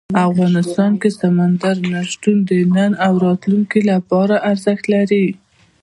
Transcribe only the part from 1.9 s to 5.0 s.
نه شتون د نن او راتلونکي لپاره ارزښت